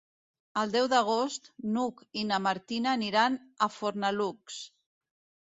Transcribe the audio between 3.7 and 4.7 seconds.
Fornalutx.